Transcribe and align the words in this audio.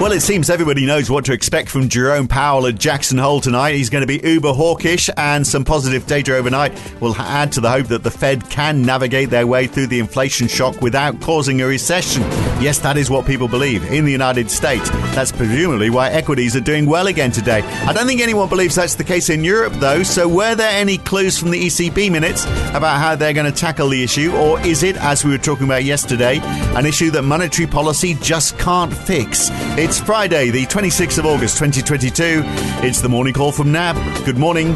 Well, 0.00 0.12
it 0.12 0.20
seems 0.20 0.48
everybody 0.48 0.86
knows 0.86 1.10
what 1.10 1.24
to 1.24 1.32
expect 1.32 1.68
from 1.68 1.88
Jerome 1.88 2.28
Powell 2.28 2.68
at 2.68 2.76
Jackson 2.78 3.18
Hole 3.18 3.40
tonight. 3.40 3.74
He's 3.74 3.90
going 3.90 4.06
to 4.06 4.06
be 4.06 4.20
uber 4.22 4.52
hawkish, 4.52 5.10
and 5.16 5.44
some 5.44 5.64
positive 5.64 6.06
data 6.06 6.36
overnight 6.36 6.72
will 7.00 7.16
add 7.16 7.50
to 7.52 7.60
the 7.60 7.68
hope 7.68 7.88
that 7.88 8.04
the 8.04 8.10
Fed 8.10 8.48
can 8.48 8.80
navigate 8.82 9.28
their 9.28 9.44
way 9.44 9.66
through 9.66 9.88
the 9.88 9.98
inflation 9.98 10.46
shock 10.46 10.80
without 10.80 11.20
causing 11.20 11.62
a 11.62 11.66
recession. 11.66 12.22
Yes, 12.60 12.78
that 12.78 12.96
is 12.96 13.10
what 13.10 13.26
people 13.26 13.48
believe 13.48 13.90
in 13.90 14.04
the 14.04 14.12
United 14.12 14.52
States. 14.52 14.88
That's 15.16 15.32
presumably 15.32 15.90
why 15.90 16.10
equities 16.10 16.54
are 16.54 16.60
doing 16.60 16.86
well 16.86 17.08
again 17.08 17.32
today. 17.32 17.62
I 17.62 17.92
don't 17.92 18.06
think 18.06 18.20
anyone 18.20 18.48
believes 18.48 18.76
that's 18.76 18.94
the 18.94 19.02
case 19.02 19.30
in 19.30 19.42
Europe, 19.42 19.72
though. 19.74 20.04
So, 20.04 20.28
were 20.28 20.54
there 20.54 20.70
any 20.70 20.98
clues 20.98 21.36
from 21.36 21.50
the 21.50 21.66
ECB 21.66 22.12
minutes 22.12 22.44
about 22.70 23.00
how 23.00 23.16
they're 23.16 23.32
going 23.32 23.52
to 23.52 23.58
tackle 23.60 23.88
the 23.88 24.04
issue, 24.04 24.32
or 24.36 24.60
is 24.60 24.84
it, 24.84 24.96
as 24.98 25.24
we 25.24 25.32
were 25.32 25.38
talking 25.38 25.66
about 25.66 25.82
yesterday, 25.82 26.38
an 26.76 26.86
issue 26.86 27.10
that 27.10 27.22
monetary 27.22 27.66
policy 27.66 28.14
just 28.22 28.56
can't 28.60 28.94
fix? 28.94 29.50
It's 29.88 29.98
Friday, 29.98 30.50
the 30.50 30.66
26th 30.66 31.16
of 31.16 31.24
August, 31.24 31.56
2022. 31.56 32.42
It's 32.86 33.00
the 33.00 33.08
morning 33.08 33.32
call 33.32 33.52
from 33.52 33.72
NAB. 33.72 33.96
Good 34.26 34.36
morning. 34.36 34.74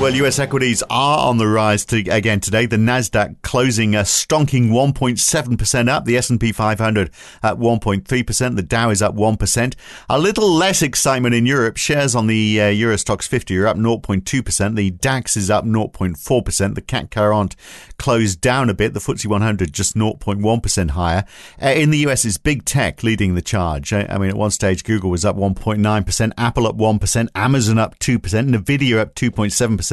Well, 0.00 0.12
US 0.16 0.40
equities 0.40 0.82
are 0.90 1.28
on 1.28 1.38
the 1.38 1.46
rise 1.46 1.84
to, 1.86 1.96
again 2.10 2.40
today. 2.40 2.66
The 2.66 2.76
Nasdaq 2.76 3.40
closing 3.42 3.94
a 3.94 4.00
stonking 4.00 4.70
1.7% 4.70 5.88
up. 5.88 6.04
The 6.04 6.16
S&P 6.16 6.50
500 6.50 7.10
at 7.42 7.56
1.3%. 7.56 8.56
The 8.56 8.62
Dow 8.62 8.90
is 8.90 9.00
up 9.00 9.14
1%. 9.14 9.74
A 10.10 10.18
little 10.18 10.50
less 10.50 10.82
excitement 10.82 11.34
in 11.36 11.46
Europe. 11.46 11.76
Shares 11.76 12.16
on 12.16 12.26
the 12.26 12.60
uh, 12.60 12.68
Euro 12.68 12.96
Stoxx 12.96 13.28
50 13.28 13.56
are 13.56 13.68
up 13.68 13.76
0.2%. 13.76 14.74
The 14.74 14.90
DAX 14.90 15.36
is 15.36 15.48
up 15.48 15.64
0.4%. 15.64 16.74
The 16.74 16.82
CAC 16.82 17.14
40 17.14 17.56
closed 17.96 18.40
down 18.40 18.68
a 18.68 18.74
bit. 18.74 18.94
The 18.94 19.00
FTSE 19.00 19.26
100 19.26 19.72
just 19.72 19.94
0.1% 19.94 20.90
higher. 20.90 21.24
Uh, 21.62 21.68
in 21.68 21.90
the 21.90 21.98
US, 22.08 22.24
it's 22.24 22.36
big 22.36 22.64
tech 22.64 23.04
leading 23.04 23.36
the 23.36 23.42
charge. 23.42 23.92
I, 23.92 24.06
I 24.10 24.18
mean, 24.18 24.30
at 24.30 24.36
one 24.36 24.50
stage, 24.50 24.82
Google 24.82 25.10
was 25.10 25.24
up 25.24 25.36
1.9%, 25.36 26.32
Apple 26.36 26.66
up 26.66 26.76
1%, 26.76 27.28
Amazon 27.34 27.78
up 27.78 27.98
2%, 28.00 28.18
Nvidia 28.18 28.98
up 28.98 29.14
2.7% 29.14 29.83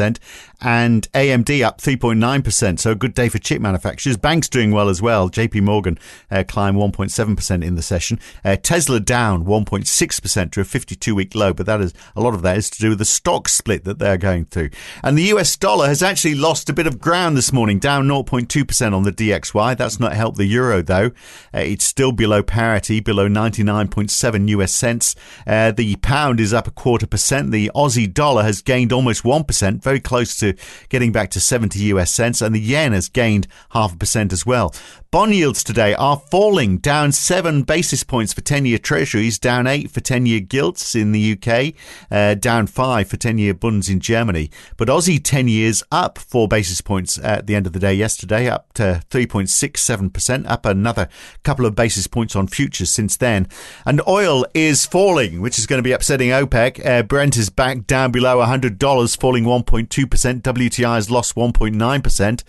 and 0.61 1.11
AMD 1.13 1.65
up 1.65 1.81
3.9%. 1.81 2.79
So 2.79 2.91
a 2.91 2.95
good 2.95 3.13
day 3.13 3.29
for 3.29 3.39
chip 3.39 3.61
manufacturers. 3.61 4.17
Banks 4.17 4.47
doing 4.47 4.71
well 4.71 4.89
as 4.89 5.01
well. 5.01 5.29
JP 5.29 5.61
Morgan 5.63 5.97
uh, 6.29 6.43
climbed 6.47 6.77
1.7% 6.77 7.63
in 7.63 7.75
the 7.75 7.81
session. 7.81 8.19
Uh, 8.45 8.55
Tesla 8.55 8.99
down 8.99 9.45
1.6% 9.45 10.51
to 10.51 10.61
a 10.61 10.63
52 10.63 11.15
week 11.15 11.35
low, 11.35 11.53
but 11.53 11.65
that 11.65 11.81
is 11.81 11.93
a 12.15 12.21
lot 12.21 12.33
of 12.33 12.41
that 12.43 12.57
is 12.57 12.69
to 12.69 12.79
do 12.79 12.89
with 12.89 12.99
the 12.99 13.05
stock 13.05 13.49
split 13.49 13.83
that 13.85 13.99
they're 13.99 14.17
going 14.17 14.45
through. 14.45 14.69
And 15.03 15.17
the 15.17 15.23
US 15.23 15.55
dollar 15.57 15.87
has 15.87 16.03
actually 16.03 16.35
lost 16.35 16.69
a 16.69 16.73
bit 16.73 16.87
of 16.87 16.99
ground 16.99 17.35
this 17.35 17.51
morning, 17.51 17.79
down 17.79 18.07
0.2% 18.07 18.93
on 18.95 19.03
the 19.03 19.11
DXY. 19.11 19.77
That's 19.77 19.99
not 19.99 20.13
helped 20.13 20.37
the 20.37 20.45
euro 20.45 20.81
though. 20.81 21.07
Uh, 21.53 21.59
it's 21.59 21.85
still 21.85 22.11
below 22.11 22.43
parity, 22.43 22.99
below 22.99 23.27
99.7 23.27 24.47
US 24.49 24.71
cents. 24.71 25.15
Uh, 25.47 25.71
the 25.71 25.95
pound 25.97 26.39
is 26.39 26.53
up 26.53 26.67
a 26.67 26.71
quarter 26.71 27.07
percent. 27.07 27.51
The 27.51 27.71
Aussie 27.75 28.11
dollar 28.11 28.43
has 28.43 28.61
gained 28.61 28.91
almost 28.91 29.23
1%, 29.23 29.80
very 29.81 29.99
close 29.99 30.37
to 30.37 30.53
getting 30.89 31.11
back 31.11 31.29
to 31.31 31.39
70 31.39 31.79
US 31.79 32.11
cents, 32.11 32.41
and 32.41 32.53
the 32.55 32.59
yen 32.59 32.93
has 32.93 33.09
gained 33.09 33.47
half 33.71 33.93
a 33.93 33.97
percent 33.97 34.31
as 34.31 34.45
well. 34.45 34.73
Bond 35.11 35.35
yields 35.35 35.61
today 35.61 35.93
are 35.95 36.21
falling, 36.31 36.77
down 36.77 37.11
seven 37.11 37.63
basis 37.63 38.01
points 38.01 38.31
for 38.31 38.39
10 38.39 38.65
year 38.65 38.77
treasuries, 38.77 39.37
down 39.37 39.67
eight 39.67 39.91
for 39.91 39.99
10 39.99 40.25
year 40.25 40.39
gilts 40.39 40.95
in 40.95 41.11
the 41.11 41.33
UK, 41.33 41.73
uh, 42.09 42.33
down 42.35 42.65
five 42.65 43.09
for 43.09 43.17
10 43.17 43.37
year 43.37 43.53
bunds 43.53 43.89
in 43.89 43.99
Germany. 43.99 44.49
But 44.77 44.87
Aussie 44.87 45.21
10 45.21 45.49
years 45.49 45.83
up 45.91 46.17
four 46.17 46.47
basis 46.47 46.79
points 46.79 47.17
at 47.17 47.45
the 47.45 47.55
end 47.55 47.67
of 47.67 47.73
the 47.73 47.79
day 47.79 47.93
yesterday, 47.93 48.47
up 48.47 48.71
to 48.75 49.03
3.67%, 49.09 50.49
up 50.49 50.65
another 50.65 51.09
couple 51.43 51.65
of 51.65 51.75
basis 51.75 52.07
points 52.07 52.33
on 52.33 52.47
futures 52.47 52.89
since 52.89 53.17
then. 53.17 53.49
And 53.85 54.01
oil 54.07 54.45
is 54.53 54.85
falling, 54.85 55.41
which 55.41 55.59
is 55.59 55.67
going 55.67 55.79
to 55.79 55.83
be 55.83 55.91
upsetting 55.91 56.29
OPEC. 56.29 56.85
Uh, 56.85 57.03
Brent 57.03 57.35
is 57.35 57.49
back 57.49 57.85
down 57.85 58.13
below 58.13 58.37
$100, 58.37 59.19
falling 59.19 59.43
1.2%. 59.43 60.41
WTI 60.41 60.95
has 60.95 61.11
lost 61.11 61.35
1.9%. 61.35 62.43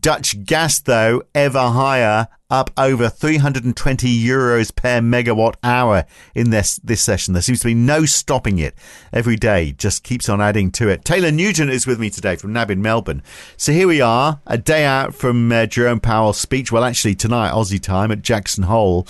Dutch 0.00 0.44
gas, 0.44 0.80
though, 0.80 1.22
ever 1.32 1.68
higher 1.68 2.07
up 2.50 2.70
over 2.78 3.08
320 3.08 4.08
euros 4.08 4.74
per 4.74 5.00
megawatt 5.00 5.54
hour 5.62 6.04
in 6.34 6.50
this 6.50 6.76
this 6.82 7.02
session. 7.02 7.34
There 7.34 7.42
seems 7.42 7.60
to 7.60 7.66
be 7.66 7.74
no 7.74 8.06
stopping 8.06 8.58
it. 8.58 8.74
Every 9.12 9.36
day 9.36 9.72
just 9.72 10.02
keeps 10.02 10.28
on 10.28 10.40
adding 10.40 10.70
to 10.72 10.88
it. 10.88 11.04
Taylor 11.04 11.30
Nugent 11.30 11.70
is 11.70 11.86
with 11.86 12.00
me 12.00 12.10
today 12.10 12.36
from 12.36 12.52
NAB 12.52 12.70
in 12.70 12.82
Melbourne. 12.82 13.22
So 13.56 13.72
here 13.72 13.86
we 13.86 14.00
are, 14.00 14.40
a 14.46 14.58
day 14.58 14.84
out 14.84 15.14
from 15.14 15.52
uh, 15.52 15.66
Jerome 15.66 16.00
Powell's 16.00 16.38
speech. 16.38 16.72
Well, 16.72 16.84
actually 16.84 17.14
tonight, 17.14 17.52
Aussie 17.52 17.82
time 17.82 18.10
at 18.10 18.22
Jackson 18.22 18.64
Hole. 18.64 19.06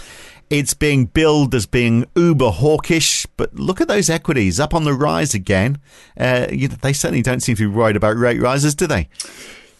It's 0.50 0.72
being 0.72 1.04
billed 1.04 1.54
as 1.54 1.66
being 1.66 2.06
uber 2.16 2.50
hawkish, 2.50 3.26
but 3.37 3.54
look 3.54 3.82
at 3.82 3.88
those 3.88 4.08
equities 4.08 4.58
up 4.58 4.72
on 4.72 4.84
the 4.84 4.94
rise 4.94 5.34
again. 5.34 5.78
Uh, 6.19 6.47
you, 6.50 6.69
they 6.69 6.94
certainly 6.94 7.20
don't 7.20 7.41
seem 7.41 7.54
to 7.56 7.69
be 7.69 7.75
worried 7.75 7.97
about 7.97 8.16
rate 8.16 8.41
rises, 8.41 8.75
do 8.75 8.87
they? 8.87 9.10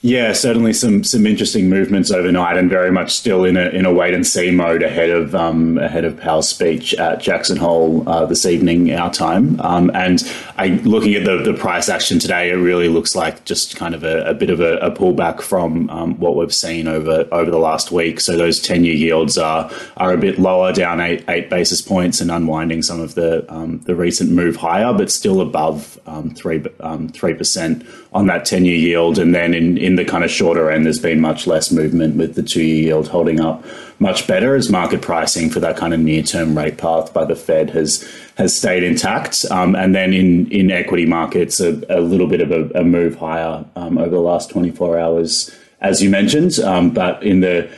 Yeah, 0.01 0.33
certainly 0.33 0.75
some 0.75 1.03
some 1.03 1.27
interesting 1.27 1.69
movements 1.69 2.13
overnight, 2.13 2.57
and 2.57 2.71
very 2.71 2.93
much 2.93 3.17
still 3.17 3.45
in 3.45 3.57
a 3.57 3.69
in 3.71 3.85
a 3.85 3.93
wait 3.93 4.15
and 4.15 4.25
see 4.25 4.53
mode 4.53 4.85
ahead 4.85 5.11
of 5.11 5.35
um, 5.35 5.77
ahead 5.79 6.05
of 6.05 6.17
Powell's 6.17 6.49
speech 6.49 6.95
at 6.95 7.21
Jackson 7.21 7.57
Hole 7.57 8.09
uh, 8.09 8.25
this 8.25 8.47
evening, 8.47 8.93
our 8.93 9.13
time. 9.13 9.61
Um, 9.61 9.91
and 9.95 10.23
I, 10.57 10.69
looking 10.85 11.15
at 11.15 11.25
the, 11.25 11.39
the 11.39 11.53
price 11.53 11.89
action 11.89 12.21
today, 12.21 12.51
it 12.51 12.55
really 12.55 12.89
looks 12.89 13.17
like 13.17 13.45
just 13.45 13.75
kind 13.75 13.93
of 13.93 14.05
a, 14.05 14.23
a 14.23 14.35
bit 14.35 14.51
of 14.51 14.61
a, 14.61 14.77
a 14.77 14.93
pullback 14.93 15.41
from 15.41 15.91
um, 15.91 16.17
what 16.21 16.37
we've 16.37 16.55
seen 16.55 16.87
over 16.87 17.27
over 17.33 17.51
the 17.51 17.59
last 17.59 17.91
week. 17.91 18.21
So 18.21 18.37
those 18.37 18.61
ten 18.61 18.85
year 18.85 18.95
yields 18.95 19.37
are 19.37 19.69
are 19.97 20.13
a 20.13 20.17
bit 20.17 20.39
lower, 20.39 20.73
down 20.73 21.01
eight 21.01 21.25
eight 21.29 21.51
basis 21.51 21.83
points, 21.83 22.21
and 22.21 22.31
unwinding 22.31 22.83
some 22.83 23.01
of 23.01 23.17
the 23.17 23.53
um, 23.53 23.81
the 23.81 23.97
recent 23.97 24.31
move 24.31 24.55
higher, 24.55 24.93
but 24.93 25.11
still 25.11 25.41
above 25.41 25.99
um, 26.07 26.31
three 26.31 26.63
um, 26.79 27.09
three 27.09 27.35
percent 27.35 27.85
on 28.13 28.27
that 28.27 28.45
10 28.45 28.65
year 28.65 28.77
yield. 28.77 29.19
And 29.19 29.35
then 29.35 29.55
in, 29.55 29.77
in 29.77 29.88
the 29.97 30.05
kind 30.05 30.25
of 30.25 30.31
shorter 30.31 30.71
end, 30.71 30.85
there's 30.85 30.99
been 30.99 31.21
much 31.21 31.47
less 31.47 31.71
movement 31.71 32.17
with 32.17 32.35
the 32.35 32.43
two 32.43 32.63
year 32.63 32.89
yield 32.89 33.09
holding 33.09 33.41
up 33.41 33.65
much 34.01 34.27
better 34.27 34.55
as 34.55 34.71
market 34.71 35.03
pricing 35.03 35.51
for 35.51 35.61
that 35.61 35.77
kind 35.77 35.93
of 35.93 36.01
near 36.01 36.23
term 36.23 36.57
rate 36.57 36.79
path 36.79 37.13
by 37.13 37.25
the 37.25 37.35
Fed 37.35 37.71
has 37.71 38.09
has 38.37 38.57
stayed 38.57 38.83
intact. 38.83 39.45
Um, 39.51 39.75
and 39.75 39.95
then 39.95 40.13
in, 40.13 40.51
in 40.51 40.71
equity 40.71 41.07
markets, 41.07 41.61
a, 41.61 41.83
a 41.89 42.01
little 42.01 42.29
bit 42.29 42.41
of 42.41 42.51
a, 42.53 42.81
a 42.81 42.85
move 42.85 43.17
higher 43.17 43.65
um, 43.75 43.99
over 43.99 44.11
the 44.11 44.21
last 44.21 44.51
24 44.51 44.99
hours, 44.99 45.55
as 45.81 46.01
you 46.03 46.11
mentioned. 46.11 46.59
Um, 46.61 46.91
but 46.91 47.23
in 47.23 47.41
the 47.41 47.69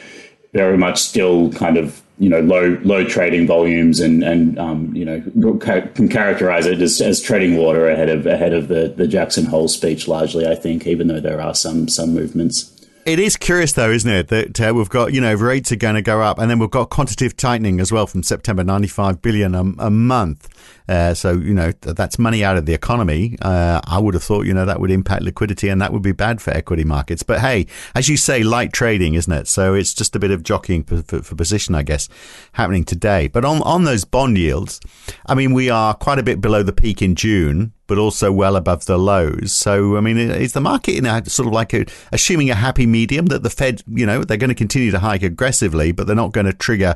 very 0.53 0.77
much 0.77 1.01
still 1.01 1.51
kind 1.53 1.79
of 1.79 2.03
you 2.21 2.29
know 2.29 2.41
low 2.41 2.79
low 2.83 3.03
trading 3.03 3.47
volumes 3.47 3.99
and 3.99 4.23
and 4.23 4.59
um, 4.59 4.95
you 4.95 5.07
know 5.07 5.57
can 5.57 6.09
characterize 6.09 6.67
it 6.67 6.81
as, 6.81 7.01
as 7.01 7.21
treading 7.21 7.57
water 7.57 7.89
ahead 7.89 8.11
of 8.11 8.27
ahead 8.27 8.53
of 8.53 8.69
the 8.69 8.93
the 8.95 9.09
Jackson 9.09 9.47
Hole 9.47 9.69
speech 9.69 10.07
largely 10.07 10.47
I 10.47 10.55
think 10.55 10.87
even 10.87 11.09
though 11.09 11.21
there 11.21 11.41
are 11.41 11.55
some 11.55 11.89
some 11.89 12.15
movements. 12.15 12.77
It 13.07 13.19
is 13.19 13.39
curious, 13.39 13.73
though, 13.73 13.91
isn't 13.91 14.11
it, 14.11 14.29
that 14.29 14.61
uh, 14.61 14.75
we've 14.75 14.91
got, 14.91 15.15
you 15.15 15.23
know, 15.23 15.33
rates 15.33 15.73
are 15.73 15.77
going 15.77 15.95
to 15.95 16.03
go 16.03 16.21
up, 16.21 16.39
and 16.39 16.51
then 16.51 16.59
we've 16.59 16.71
got 16.71 16.91
quantitative 16.91 17.35
tightening 17.35 17.81
as 17.81 17.91
well 17.91 18.07
from 18.07 18.23
September, 18.23 18.63
95 18.63 19.23
billion 19.23 19.55
a, 19.55 19.61
a 19.79 19.91
month. 19.91 20.49
Uh, 20.87 21.15
so, 21.15 21.33
you 21.33 21.55
know, 21.55 21.73
that's 21.81 22.19
money 22.19 22.45
out 22.45 22.59
of 22.59 22.67
the 22.67 22.75
economy. 22.75 23.39
Uh, 23.41 23.81
I 23.85 23.99
would 23.99 24.13
have 24.13 24.23
thought, 24.23 24.45
you 24.45 24.53
know, 24.53 24.67
that 24.67 24.81
would 24.81 24.91
impact 24.91 25.23
liquidity 25.23 25.69
and 25.69 25.81
that 25.81 25.95
would 25.95 26.03
be 26.03 26.13
bad 26.13 26.43
for 26.43 26.51
equity 26.51 26.85
markets. 26.85 27.23
But 27.23 27.41
hey, 27.41 27.67
as 27.95 28.09
you 28.11 28.19
say, 28.19 28.43
light 28.43 28.73
trading, 28.73 29.15
isn't 29.15 29.33
it? 29.33 29.49
So 29.49 29.73
it's 29.75 29.95
just 29.95 30.15
a 30.15 30.19
bit 30.19 30.31
of 30.31 30.43
jockeying 30.43 30.85
for, 30.85 31.03
for, 31.03 31.23
for 31.23 31.35
position, 31.37 31.75
I 31.75 31.83
guess, 31.83 32.09
happening 32.53 32.85
today. 32.85 33.29
But 33.29 33.47
on, 33.47 33.63
on 33.63 33.85
those 33.85 34.05
bond 34.05 34.37
yields, 34.37 34.79
I 35.25 35.35
mean, 35.35 35.55
we 35.55 35.71
are 35.71 35.95
quite 35.95 36.19
a 36.19 36.25
bit 36.25 36.41
below 36.41 36.63
the 36.63 36.73
peak 36.73 37.01
in 37.01 37.15
June 37.15 37.73
but 37.91 37.99
also 37.99 38.31
well 38.31 38.55
above 38.55 38.85
the 38.85 38.97
lows. 38.97 39.53
So, 39.53 39.97
I 39.97 40.01
mean, 40.01 40.17
is 40.17 40.53
the 40.53 40.61
market 40.61 40.95
in 40.97 41.07
a 41.07 41.29
sort 41.29 41.49
of 41.49 41.53
like 41.53 41.75
a, 41.75 41.87
assuming 42.13 42.49
a 42.49 42.55
happy 42.55 42.87
medium 42.87 43.27
that 43.27 43.43
the 43.43 43.51
Fed, 43.51 43.83
you 43.93 44.07
know, 44.07 44.23
they're 44.23 44.37
going 44.37 44.49
to 44.49 44.55
continue 44.55 44.93
to 44.93 45.01
hike 45.01 45.25
aggressively, 45.25 45.91
but 45.91 46.07
they're 46.07 46.15
not 46.15 46.31
going 46.31 46.47
to 46.47 46.53
trigger 46.53 46.95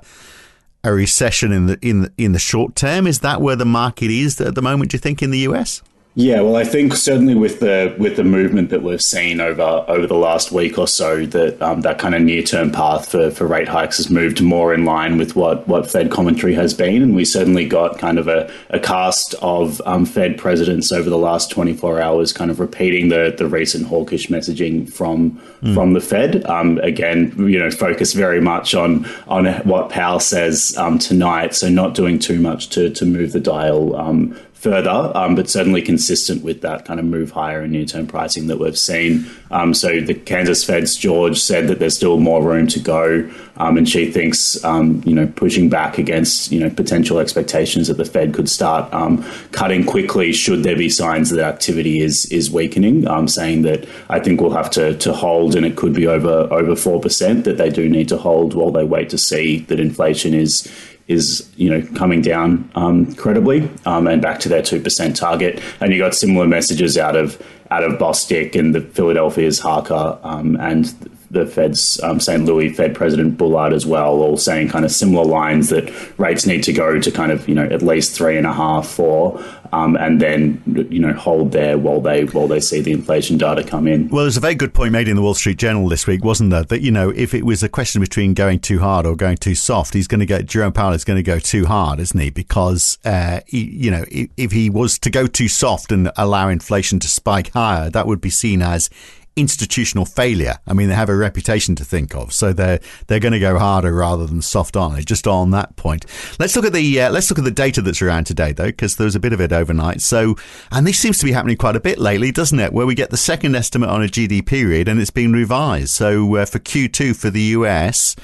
a 0.84 0.92
recession 0.92 1.50
in 1.50 1.66
the 1.66 1.78
in 1.82 2.02
the, 2.02 2.12
in 2.16 2.30
the 2.30 2.38
short 2.38 2.76
term? 2.76 3.08
Is 3.08 3.18
that 3.20 3.40
where 3.40 3.56
the 3.56 3.64
market 3.64 4.12
is 4.12 4.40
at 4.40 4.54
the 4.54 4.62
moment? 4.62 4.92
Do 4.92 4.94
you 4.94 5.00
think 5.00 5.20
in 5.20 5.32
the 5.32 5.40
US? 5.40 5.82
Yeah, 6.16 6.42
well, 6.42 6.54
I 6.54 6.62
think 6.62 6.94
certainly 6.94 7.34
with 7.34 7.58
the 7.58 7.92
with 7.98 8.14
the 8.14 8.22
movement 8.22 8.70
that 8.70 8.84
we've 8.84 9.02
seen 9.02 9.40
over 9.40 9.84
over 9.88 10.06
the 10.06 10.14
last 10.14 10.52
week 10.52 10.78
or 10.78 10.86
so, 10.86 11.26
that 11.26 11.60
um, 11.60 11.80
that 11.80 11.98
kind 11.98 12.14
of 12.14 12.22
near 12.22 12.44
term 12.44 12.70
path 12.70 13.10
for, 13.10 13.32
for 13.32 13.48
rate 13.48 13.66
hikes 13.66 13.96
has 13.96 14.10
moved 14.10 14.40
more 14.40 14.72
in 14.72 14.84
line 14.84 15.18
with 15.18 15.34
what, 15.34 15.66
what 15.66 15.90
Fed 15.90 16.12
commentary 16.12 16.54
has 16.54 16.72
been, 16.72 17.02
and 17.02 17.16
we 17.16 17.24
certainly 17.24 17.66
got 17.66 17.98
kind 17.98 18.20
of 18.20 18.28
a, 18.28 18.48
a 18.70 18.78
cast 18.78 19.34
of 19.42 19.82
um, 19.86 20.06
Fed 20.06 20.38
presidents 20.38 20.92
over 20.92 21.10
the 21.10 21.18
last 21.18 21.50
twenty 21.50 21.74
four 21.74 22.00
hours, 22.00 22.32
kind 22.32 22.52
of 22.52 22.60
repeating 22.60 23.08
the 23.08 23.34
the 23.36 23.48
recent 23.48 23.88
hawkish 23.88 24.28
messaging 24.28 24.88
from 24.92 25.32
mm. 25.62 25.74
from 25.74 25.94
the 25.94 26.00
Fed. 26.00 26.46
Um, 26.46 26.78
again, 26.78 27.34
you 27.38 27.58
know, 27.58 27.72
focus 27.72 28.12
very 28.12 28.40
much 28.40 28.72
on 28.72 29.04
on 29.26 29.46
what 29.64 29.90
Powell 29.90 30.20
says 30.20 30.76
um, 30.78 31.00
tonight, 31.00 31.56
so 31.56 31.68
not 31.68 31.96
doing 31.96 32.20
too 32.20 32.38
much 32.38 32.68
to 32.68 32.88
to 32.90 33.04
move 33.04 33.32
the 33.32 33.40
dial 33.40 33.96
um, 33.96 34.38
further, 34.64 35.12
um, 35.14 35.34
but 35.34 35.50
certainly 35.50 35.82
consistent 35.82 36.42
with 36.42 36.62
that 36.62 36.86
kind 36.86 36.98
of 36.98 37.04
move 37.04 37.30
higher 37.30 37.62
in 37.62 37.72
near 37.72 37.84
term 37.84 38.06
pricing 38.06 38.46
that 38.46 38.58
we've 38.58 38.78
seen. 38.78 39.26
Um, 39.50 39.74
so 39.74 40.00
the 40.00 40.14
Kansas 40.14 40.64
Fed's 40.64 40.96
George 40.96 41.38
said 41.38 41.68
that 41.68 41.80
there's 41.80 41.94
still 41.94 42.18
more 42.18 42.42
room 42.42 42.66
to 42.68 42.80
go, 42.80 43.30
um, 43.58 43.76
and 43.76 43.86
she 43.86 44.10
thinks 44.10 44.64
um, 44.64 45.02
you 45.04 45.14
know 45.14 45.26
pushing 45.26 45.68
back 45.68 45.98
against 45.98 46.50
you 46.50 46.58
know 46.58 46.70
potential 46.70 47.18
expectations 47.18 47.88
that 47.88 47.98
the 47.98 48.06
Fed 48.06 48.32
could 48.32 48.48
start 48.48 48.90
um, 48.94 49.22
cutting 49.52 49.84
quickly 49.84 50.32
should 50.32 50.62
there 50.62 50.76
be 50.76 50.88
signs 50.88 51.28
that 51.28 51.44
activity 51.44 52.00
is 52.00 52.24
is 52.32 52.50
weakening. 52.50 53.06
Um, 53.06 53.28
saying 53.28 53.62
that 53.62 53.86
I 54.08 54.18
think 54.18 54.40
we'll 54.40 54.52
have 54.52 54.70
to 54.70 54.96
to 54.96 55.12
hold, 55.12 55.54
and 55.56 55.66
it 55.66 55.76
could 55.76 55.92
be 55.92 56.06
over 56.06 56.48
over 56.50 56.74
four 56.74 57.00
percent 57.00 57.44
that 57.44 57.58
they 57.58 57.68
do 57.68 57.86
need 57.86 58.08
to 58.08 58.16
hold 58.16 58.54
while 58.54 58.70
they 58.70 58.84
wait 58.84 59.10
to 59.10 59.18
see 59.18 59.58
that 59.68 59.78
inflation 59.78 60.32
is 60.32 60.66
is 61.06 61.50
you 61.56 61.68
know 61.68 61.86
coming 61.94 62.22
down 62.22 62.70
um, 62.74 63.14
credibly 63.14 63.68
um, 63.84 64.06
and 64.06 64.22
back 64.22 64.40
to 64.40 64.48
their 64.48 64.62
two 64.62 64.80
percent 64.80 65.16
target. 65.16 65.60
And 65.80 65.92
you 65.92 65.98
got 65.98 66.14
similar 66.14 66.46
messages 66.46 66.96
out 66.96 67.16
of 67.16 67.40
out 67.70 67.84
of 67.84 67.98
Bostic 67.98 68.54
and 68.54 68.74
the 68.74 68.80
Philadelphia's 68.80 69.58
Harker 69.58 70.18
um, 70.22 70.56
and 70.60 70.86
the 71.34 71.46
Fed's 71.46 72.00
um, 72.02 72.20
St. 72.20 72.44
Louis 72.44 72.70
Fed 72.70 72.94
President 72.94 73.36
Bullard 73.36 73.72
as 73.72 73.84
well, 73.84 74.22
all 74.22 74.36
saying 74.36 74.68
kind 74.68 74.84
of 74.84 74.92
similar 74.92 75.24
lines 75.24 75.68
that 75.68 75.92
rates 76.18 76.46
need 76.46 76.62
to 76.62 76.72
go 76.72 76.98
to 76.98 77.10
kind 77.10 77.30
of 77.30 77.46
you 77.48 77.54
know 77.54 77.64
at 77.64 77.82
least 77.82 78.16
three 78.16 78.38
and 78.38 78.46
a 78.46 78.52
half, 78.52 78.88
four, 78.88 79.42
um, 79.72 79.96
and 79.96 80.20
then 80.20 80.62
you 80.90 81.00
know 81.00 81.12
hold 81.12 81.52
there 81.52 81.76
while 81.76 82.00
they 82.00 82.24
while 82.24 82.46
they 82.46 82.60
see 82.60 82.80
the 82.80 82.92
inflation 82.92 83.36
data 83.36 83.62
come 83.64 83.86
in. 83.86 84.08
Well, 84.08 84.24
there's 84.24 84.36
a 84.36 84.40
very 84.40 84.54
good 84.54 84.72
point 84.72 84.92
made 84.92 85.08
in 85.08 85.16
the 85.16 85.22
Wall 85.22 85.34
Street 85.34 85.58
Journal 85.58 85.88
this 85.88 86.06
week, 86.06 86.24
wasn't 86.24 86.50
there? 86.50 86.62
That 86.62 86.80
you 86.80 86.90
know 86.90 87.10
if 87.10 87.34
it 87.34 87.44
was 87.44 87.62
a 87.62 87.68
question 87.68 88.00
between 88.00 88.32
going 88.34 88.60
too 88.60 88.78
hard 88.78 89.04
or 89.04 89.16
going 89.16 89.36
too 89.36 89.54
soft, 89.54 89.92
he's 89.92 90.06
going 90.06 90.20
to 90.20 90.26
get 90.26 90.46
Jerome 90.46 90.72
Powell 90.72 90.94
is 90.94 91.04
going 91.04 91.16
to 91.16 91.22
go 91.22 91.38
too 91.38 91.66
hard, 91.66 91.98
isn't 91.98 92.18
he? 92.18 92.30
Because 92.30 92.98
uh, 93.04 93.40
he, 93.46 93.64
you 93.64 93.90
know 93.90 94.04
if 94.10 94.52
he 94.52 94.70
was 94.70 94.98
to 95.00 95.10
go 95.10 95.26
too 95.26 95.48
soft 95.48 95.90
and 95.90 96.10
allow 96.16 96.48
inflation 96.48 97.00
to 97.00 97.08
spike 97.08 97.52
higher, 97.52 97.90
that 97.90 98.06
would 98.06 98.20
be 98.20 98.30
seen 98.30 98.62
as 98.62 98.88
institutional 99.36 100.04
failure. 100.04 100.58
I 100.66 100.74
mean, 100.74 100.88
they 100.88 100.94
have 100.94 101.08
a 101.08 101.16
reputation 101.16 101.74
to 101.76 101.84
think 101.84 102.14
of, 102.14 102.32
so 102.32 102.52
they're 102.52 102.80
they're 103.06 103.20
going 103.20 103.32
to 103.32 103.40
go 103.40 103.58
harder 103.58 103.92
rather 103.92 104.26
than 104.26 104.42
soft 104.42 104.76
on 104.76 104.96
it. 104.96 105.06
Just 105.06 105.26
on 105.26 105.50
that 105.50 105.76
point, 105.76 106.06
let's 106.38 106.56
look 106.56 106.64
at 106.64 106.72
the 106.72 107.00
uh, 107.00 107.10
let's 107.10 107.30
look 107.30 107.38
at 107.38 107.44
the 107.44 107.50
data 107.50 107.82
that's 107.82 108.02
around 108.02 108.24
today, 108.24 108.52
though, 108.52 108.66
because 108.66 108.96
there 108.96 109.04
was 109.04 109.16
a 109.16 109.20
bit 109.20 109.32
of 109.32 109.40
it 109.40 109.52
overnight. 109.52 110.00
So, 110.00 110.36
and 110.70 110.86
this 110.86 110.98
seems 110.98 111.18
to 111.18 111.24
be 111.24 111.32
happening 111.32 111.56
quite 111.56 111.76
a 111.76 111.80
bit 111.80 111.98
lately, 111.98 112.30
doesn't 112.30 112.58
it? 112.58 112.72
Where 112.72 112.86
we 112.86 112.94
get 112.94 113.10
the 113.10 113.16
second 113.16 113.54
estimate 113.54 113.90
on 113.90 114.02
a 114.02 114.06
GDP 114.06 114.68
read 114.68 114.88
and 114.88 115.00
it's 115.00 115.10
been 115.10 115.32
revised. 115.32 115.90
So 115.90 116.36
uh, 116.36 116.46
for 116.46 116.58
Q2 116.58 117.16
for 117.16 117.30
the 117.30 117.42
US. 117.42 118.16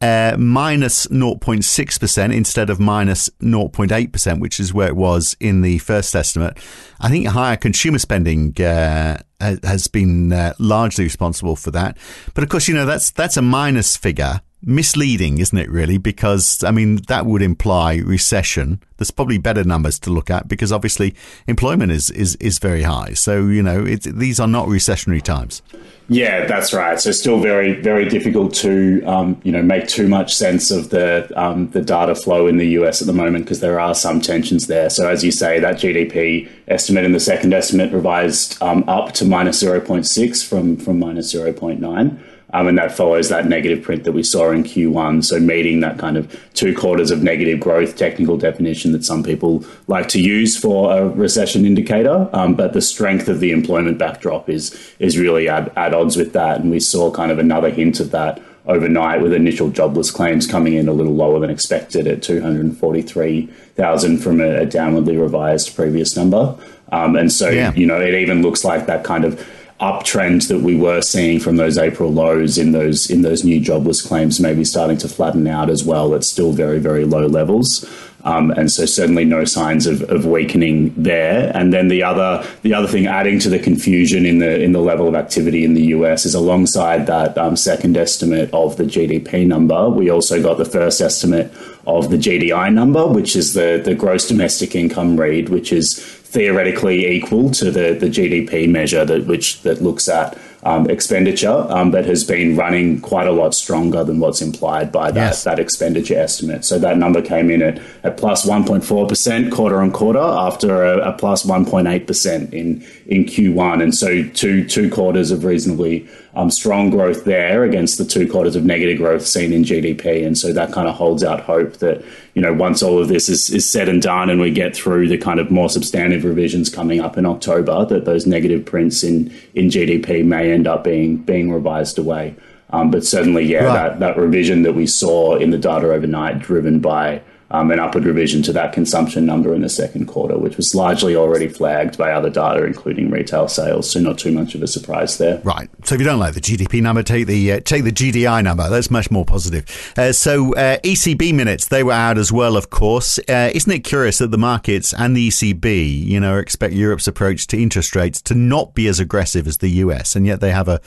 Uh, 0.00 0.36
minus 0.38 1.08
0.6% 1.08 2.32
instead 2.32 2.70
of 2.70 2.78
minus 2.78 3.28
0.8%, 3.42 4.38
which 4.38 4.60
is 4.60 4.72
where 4.72 4.86
it 4.86 4.94
was 4.94 5.36
in 5.40 5.60
the 5.62 5.78
first 5.78 6.14
estimate. 6.14 6.56
I 7.00 7.08
think 7.08 7.26
higher 7.26 7.56
consumer 7.56 7.98
spending 7.98 8.54
uh, 8.62 9.18
has 9.40 9.86
been 9.88 10.32
uh, 10.32 10.54
largely 10.58 11.04
responsible 11.04 11.56
for 11.56 11.70
that. 11.70 11.96
But 12.34 12.44
of 12.44 12.50
course, 12.50 12.68
you 12.68 12.74
know 12.74 12.86
that's 12.86 13.10
that's 13.10 13.36
a 13.36 13.42
minus 13.42 13.96
figure, 13.96 14.40
misleading, 14.62 15.38
isn't 15.38 15.56
it? 15.56 15.70
Really, 15.70 15.98
because 15.98 16.62
I 16.64 16.70
mean 16.70 16.96
that 17.08 17.26
would 17.26 17.42
imply 17.42 17.96
recession. 17.96 18.82
There's 18.96 19.10
probably 19.10 19.38
better 19.38 19.64
numbers 19.64 19.98
to 20.00 20.10
look 20.10 20.30
at 20.30 20.48
because 20.48 20.72
obviously 20.72 21.14
employment 21.46 21.92
is 21.92 22.10
is 22.10 22.36
is 22.36 22.58
very 22.58 22.82
high. 22.82 23.14
So 23.14 23.46
you 23.46 23.62
know 23.62 23.84
these 23.84 24.40
are 24.40 24.48
not 24.48 24.68
recessionary 24.68 25.22
times. 25.22 25.62
Yeah, 26.10 26.46
that's 26.46 26.72
right. 26.72 26.98
So 26.98 27.12
still 27.12 27.38
very, 27.38 27.78
very 27.82 28.08
difficult 28.08 28.54
to 28.56 29.02
um, 29.04 29.38
you 29.44 29.52
know 29.52 29.62
make 29.62 29.88
too 29.88 30.08
much 30.08 30.34
sense 30.34 30.70
of 30.70 30.88
the 30.88 31.30
um, 31.36 31.68
the 31.70 31.82
data 31.82 32.14
flow 32.14 32.46
in 32.46 32.56
the 32.56 32.68
US 32.80 33.02
at 33.02 33.06
the 33.06 33.12
moment 33.12 33.44
because 33.44 33.60
there 33.60 33.78
are 33.78 33.94
some 33.94 34.20
tensions 34.20 34.66
there. 34.68 34.88
So 34.88 35.08
as 35.08 35.22
you 35.22 35.30
say, 35.30 35.60
that 35.60 35.76
GDP 35.76 36.48
estimate 36.66 37.04
in 37.04 37.12
the 37.12 37.20
second 37.20 37.52
estimate 37.52 37.92
revised 37.92 38.60
um, 38.62 38.88
up 38.88 39.12
to 39.14 39.26
minus 39.26 39.60
zero 39.60 39.80
point 39.80 40.06
six 40.06 40.42
from 40.42 40.76
from 40.78 40.98
minus 40.98 41.30
zero 41.30 41.52
point 41.52 41.80
nine. 41.80 42.22
Um, 42.54 42.66
and 42.66 42.78
that 42.78 42.92
follows 42.92 43.28
that 43.28 43.46
negative 43.46 43.82
print 43.82 44.04
that 44.04 44.12
we 44.12 44.22
saw 44.22 44.50
in 44.50 44.64
Q1. 44.64 45.24
So 45.24 45.38
meeting 45.38 45.80
that 45.80 45.98
kind 45.98 46.16
of 46.16 46.34
two 46.54 46.74
quarters 46.74 47.10
of 47.10 47.22
negative 47.22 47.60
growth 47.60 47.96
technical 47.96 48.38
definition 48.38 48.92
that 48.92 49.04
some 49.04 49.22
people 49.22 49.64
like 49.86 50.08
to 50.08 50.20
use 50.20 50.56
for 50.56 50.96
a 50.96 51.08
recession 51.08 51.66
indicator. 51.66 52.30
Um, 52.32 52.54
but 52.54 52.72
the 52.72 52.80
strength 52.80 53.28
of 53.28 53.40
the 53.40 53.50
employment 53.50 53.98
backdrop 53.98 54.48
is 54.48 54.94
is 54.98 55.18
really 55.18 55.48
at, 55.48 55.76
at 55.76 55.92
odds 55.92 56.16
with 56.16 56.32
that, 56.32 56.60
and 56.60 56.70
we 56.70 56.80
saw 56.80 57.10
kind 57.10 57.30
of 57.30 57.38
another 57.38 57.70
hint 57.70 58.00
of 58.00 58.12
that 58.12 58.40
overnight 58.68 59.22
with 59.22 59.32
initial 59.32 59.70
jobless 59.70 60.10
claims 60.10 60.46
coming 60.46 60.74
in 60.74 60.88
a 60.88 60.92
little 60.92 61.14
lower 61.14 61.40
than 61.40 61.48
expected 61.48 62.06
at 62.06 62.22
243,000 62.22 64.18
from 64.18 64.40
a, 64.40 64.66
downwardly 64.66 65.18
revised 65.18 65.74
previous 65.74 66.16
number. 66.16 66.54
Um, 66.92 67.16
and 67.16 67.32
so, 67.32 67.48
yeah. 67.48 67.72
you 67.72 67.86
know, 67.86 68.00
it 68.00 68.14
even 68.14 68.42
looks 68.42 68.64
like 68.64 68.86
that 68.86 69.04
kind 69.04 69.24
of 69.24 69.40
uptrend 69.80 70.48
that 70.48 70.60
we 70.60 70.76
were 70.76 71.00
seeing 71.00 71.38
from 71.38 71.56
those 71.56 71.78
April 71.78 72.12
lows 72.12 72.58
in 72.58 72.72
those 72.72 73.10
in 73.10 73.22
those 73.22 73.44
new 73.44 73.60
jobless 73.60 74.02
claims 74.02 74.40
maybe 74.40 74.64
starting 74.64 74.98
to 74.98 75.08
flatten 75.08 75.46
out 75.46 75.70
as 75.70 75.84
well. 75.84 76.14
It's 76.14 76.28
still 76.28 76.52
very 76.52 76.78
very 76.78 77.04
low 77.04 77.26
levels. 77.26 77.84
Um, 78.24 78.50
and 78.50 78.70
so 78.70 78.84
certainly 78.84 79.24
no 79.24 79.44
signs 79.44 79.86
of, 79.86 80.02
of 80.10 80.26
weakening 80.26 80.92
there. 80.96 81.52
And 81.54 81.72
then 81.72 81.88
the 81.88 82.02
other 82.02 82.44
the 82.62 82.74
other 82.74 82.88
thing 82.88 83.06
adding 83.06 83.38
to 83.40 83.48
the 83.48 83.58
confusion 83.58 84.26
in 84.26 84.40
the 84.40 84.60
in 84.60 84.72
the 84.72 84.80
level 84.80 85.06
of 85.06 85.14
activity 85.14 85.64
in 85.64 85.74
the 85.74 85.86
US 85.96 86.26
is 86.26 86.34
alongside 86.34 87.06
that 87.06 87.38
um, 87.38 87.56
second 87.56 87.96
estimate 87.96 88.52
of 88.52 88.76
the 88.76 88.84
GDP 88.84 89.46
number, 89.46 89.88
we 89.88 90.10
also 90.10 90.42
got 90.42 90.58
the 90.58 90.64
first 90.64 91.00
estimate 91.00 91.52
of 91.86 92.10
the 92.10 92.16
GDI 92.16 92.72
number, 92.72 93.06
which 93.06 93.36
is 93.36 93.54
the 93.54 93.80
the 93.84 93.94
gross 93.94 94.26
domestic 94.26 94.74
income 94.74 95.18
read, 95.18 95.48
which 95.48 95.72
is 95.72 95.98
theoretically 96.28 97.06
equal 97.06 97.50
to 97.50 97.70
the, 97.70 97.94
the 97.94 98.06
GDP 98.06 98.68
measure 98.68 99.04
that 99.04 99.26
which 99.26 99.62
that 99.62 99.80
looks 99.80 100.08
at 100.08 100.36
um, 100.68 100.90
expenditure, 100.90 101.64
um, 101.70 101.90
but 101.90 102.04
has 102.04 102.24
been 102.24 102.54
running 102.54 103.00
quite 103.00 103.26
a 103.26 103.32
lot 103.32 103.54
stronger 103.54 104.04
than 104.04 104.20
what's 104.20 104.42
implied 104.42 104.92
by 104.92 105.10
that, 105.10 105.28
yes. 105.28 105.44
that 105.44 105.58
expenditure 105.58 106.18
estimate. 106.18 106.62
So 106.62 106.78
that 106.78 106.98
number 106.98 107.22
came 107.22 107.50
in 107.50 107.62
at, 107.62 107.80
at 108.02 108.18
plus 108.18 108.44
1.4% 108.44 109.50
quarter 109.50 109.80
on 109.80 109.90
quarter 109.92 110.18
after 110.18 110.84
a, 110.84 111.08
a 111.08 111.12
plus 111.14 111.46
1.8% 111.46 112.52
in, 112.52 112.84
in 113.06 113.24
Q1. 113.24 113.82
And 113.82 113.94
so 113.94 114.22
two, 114.28 114.68
two 114.68 114.90
quarters 114.90 115.30
of 115.30 115.44
reasonably 115.44 116.06
um, 116.38 116.52
strong 116.52 116.88
growth 116.88 117.24
there 117.24 117.64
against 117.64 117.98
the 117.98 118.04
two 118.04 118.30
quarters 118.30 118.54
of 118.54 118.64
negative 118.64 118.98
growth 118.98 119.26
seen 119.26 119.52
in 119.52 119.64
GDP. 119.64 120.24
And 120.24 120.38
so 120.38 120.52
that 120.52 120.72
kind 120.72 120.86
of 120.86 120.94
holds 120.94 121.24
out 121.24 121.40
hope 121.40 121.78
that, 121.78 122.04
you 122.34 122.40
know, 122.40 122.54
once 122.54 122.80
all 122.80 123.00
of 123.00 123.08
this 123.08 123.28
is, 123.28 123.50
is 123.50 123.68
said 123.68 123.88
and 123.88 124.00
done 124.00 124.30
and 124.30 124.40
we 124.40 124.52
get 124.52 124.76
through 124.76 125.08
the 125.08 125.18
kind 125.18 125.40
of 125.40 125.50
more 125.50 125.68
substantive 125.68 126.22
revisions 126.22 126.70
coming 126.70 127.00
up 127.00 127.18
in 127.18 127.26
October, 127.26 127.84
that 127.86 128.04
those 128.04 128.24
negative 128.24 128.64
prints 128.64 129.02
in, 129.02 129.34
in 129.56 129.66
GDP 129.66 130.24
may 130.24 130.52
end 130.52 130.68
up 130.68 130.84
being 130.84 131.16
being 131.16 131.50
revised 131.50 131.98
away. 131.98 132.36
Um, 132.70 132.92
but 132.92 133.04
certainly, 133.04 133.44
yeah, 133.44 133.64
right. 133.64 133.74
that, 133.74 133.98
that 133.98 134.16
revision 134.16 134.62
that 134.62 134.74
we 134.74 134.86
saw 134.86 135.34
in 135.34 135.50
the 135.50 135.58
data 135.58 135.92
overnight, 135.92 136.38
driven 136.38 136.78
by 136.78 137.20
um, 137.50 137.70
an 137.70 137.80
upward 137.80 138.04
revision 138.04 138.42
to 138.42 138.52
that 138.52 138.72
consumption 138.72 139.24
number 139.24 139.54
in 139.54 139.62
the 139.62 139.68
second 139.68 140.06
quarter, 140.06 140.36
which 140.36 140.56
was 140.56 140.74
largely 140.74 141.16
already 141.16 141.48
flagged 141.48 141.96
by 141.96 142.12
other 142.12 142.28
data, 142.28 142.64
including 142.64 143.10
retail 143.10 143.48
sales. 143.48 143.90
So 143.90 144.00
not 144.00 144.18
too 144.18 144.32
much 144.32 144.54
of 144.54 144.62
a 144.62 144.66
surprise 144.66 145.16
there. 145.16 145.40
Right. 145.44 145.70
So 145.84 145.94
if 145.94 146.00
you 146.00 146.06
don't 146.06 146.18
like 146.18 146.34
the 146.34 146.40
GDP 146.40 146.82
number, 146.82 147.02
take 147.02 147.26
the 147.26 147.52
uh, 147.52 147.60
take 147.60 147.84
the 147.84 147.92
GDI 147.92 148.44
number. 148.44 148.68
That's 148.68 148.90
much 148.90 149.10
more 149.10 149.24
positive. 149.24 149.64
Uh, 149.96 150.12
so 150.12 150.54
uh, 150.54 150.78
ECB 150.80 151.34
minutes 151.34 151.68
they 151.68 151.82
were 151.82 151.92
out 151.92 152.18
as 152.18 152.30
well, 152.30 152.56
of 152.56 152.68
course. 152.68 153.18
Uh, 153.28 153.50
isn't 153.54 153.72
it 153.72 153.80
curious 153.80 154.18
that 154.18 154.30
the 154.30 154.38
markets 154.38 154.92
and 154.92 155.16
the 155.16 155.28
ECB, 155.28 156.04
you 156.04 156.20
know, 156.20 156.36
expect 156.36 156.74
Europe's 156.74 157.08
approach 157.08 157.46
to 157.48 157.62
interest 157.62 157.96
rates 157.96 158.20
to 158.22 158.34
not 158.34 158.74
be 158.74 158.88
as 158.88 159.00
aggressive 159.00 159.46
as 159.46 159.58
the 159.58 159.70
US, 159.70 160.14
and 160.14 160.26
yet 160.26 160.40
they 160.40 160.50
have 160.50 160.68
a 160.68 160.80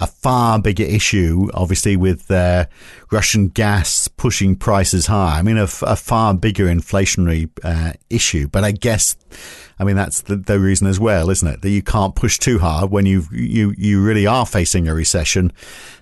a 0.00 0.06
far 0.06 0.58
bigger 0.60 0.84
issue, 0.84 1.48
obviously, 1.54 1.96
with 1.96 2.30
uh, 2.30 2.66
Russian 3.10 3.48
gas 3.48 4.08
pushing 4.08 4.56
prices 4.56 5.06
high. 5.06 5.38
I 5.38 5.42
mean, 5.42 5.56
a, 5.56 5.68
a 5.82 5.96
far 6.06 6.32
bigger 6.34 6.66
inflationary 6.66 7.50
uh, 7.64 7.92
issue. 8.08 8.46
But 8.46 8.62
I 8.62 8.70
guess, 8.70 9.16
I 9.80 9.82
mean, 9.82 9.96
that's 9.96 10.20
the, 10.20 10.36
the, 10.36 10.60
reason 10.60 10.86
as 10.86 11.00
well, 11.00 11.30
isn't 11.30 11.48
it? 11.48 11.62
That 11.62 11.70
you 11.70 11.82
can't 11.82 12.14
push 12.14 12.38
too 12.38 12.60
hard 12.60 12.92
when 12.92 13.06
you 13.06 13.24
you 13.32 13.74
you 13.76 14.00
really 14.00 14.24
are 14.24 14.46
facing 14.46 14.86
a 14.86 14.94
recession 14.94 15.52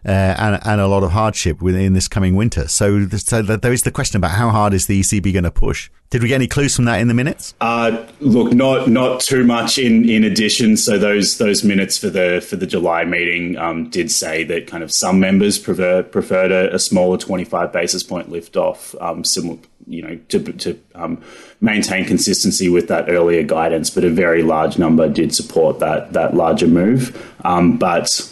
uh, 0.05 0.11
and 0.11 0.61
and 0.63 0.81
a 0.81 0.87
lot 0.87 1.05
of 1.05 1.13
hardship 1.13 1.63
within 1.63 1.95
this 1.95 2.07
coming 2.07 2.37
winter. 2.37 2.69
So, 2.69 3.09
so 3.09 3.41
there 3.41 3.73
is 3.73 3.83
the 3.83 3.91
question 3.91 4.19
about 4.19 4.33
how 4.33 4.51
hard 4.51 4.75
is 4.75 4.87
the 4.87 5.01
ECB 5.01 5.33
going 5.33 5.45
to 5.45 5.51
push? 5.51 5.91
Did 6.11 6.23
we 6.23 6.29
get 6.29 6.37
any 6.37 6.47
clues 6.47 6.77
from 6.77 6.85
that 6.85 7.01
in 7.01 7.09
the 7.09 7.15
minutes? 7.15 7.55
Uh, 7.61 8.07
look, 8.21 8.53
not 8.53 8.89
not 8.89 9.21
too 9.21 9.43
much 9.43 9.79
in, 9.79 10.09
in 10.09 10.23
addition. 10.23 10.77
So 10.77 10.99
those 10.99 11.39
those 11.39 11.65
minutes 11.65 11.99
for 11.99 12.11
the 12.11 12.45
for 12.47 12.57
the 12.57 12.67
July 12.67 13.05
meeting 13.05 13.57
um, 13.57 13.89
did 13.89 14.11
say 14.11 14.45
that 14.45 14.67
kind 14.67 14.85
of 14.85 14.93
some 14.93 15.19
members 15.19 15.59
prefer 15.59 16.03
preferred 16.03 16.53
a, 16.53 16.75
a 16.75 16.79
smaller 16.79 17.17
twenty 17.19 17.45
five 17.45 17.73
basis 17.73 18.03
point 18.05 18.31
lift 18.31 18.57
off, 18.57 18.95
um, 19.01 19.25
similar 19.25 19.59
you 19.87 20.03
know 20.03 20.17
to 20.29 20.41
to 20.41 20.79
um, 20.95 21.23
maintain 21.61 22.05
consistency 22.05 22.69
with 22.69 22.89
that 22.89 23.09
earlier 23.09 23.43
guidance. 23.43 23.91
But 23.91 24.05
a 24.05 24.11
very 24.11 24.43
large 24.43 24.79
number 24.79 25.09
did 25.09 25.35
support 25.35 25.79
that 25.81 26.13
that 26.13 26.35
larger 26.35 26.67
move. 26.67 27.35
Um, 27.45 27.77
but 27.77 28.31